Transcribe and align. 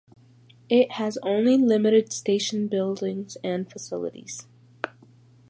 It 0.67 0.93
has 0.93 1.19
only 1.21 1.57
limited 1.59 2.11
station 2.11 2.67
buildings 2.67 3.37
and 3.43 3.71
facilities. 3.71 4.47